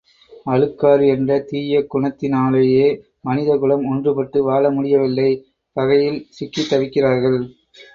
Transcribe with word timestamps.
அழுக்காறு 0.45 1.07
என்ற 1.07 1.37
தீய 1.41 1.81
குணத்தினாலேயே 1.93 2.87
மனித 3.21 3.57
குலம் 3.57 3.87
ஒன்றுபட்டு 3.91 4.41
வாழ 4.41 4.63
முடியவில்லை 4.71 5.31
பகையில் 5.75 6.21
சிக்கித் 6.29 6.71
தவிக்கிறார்கள். 6.73 7.41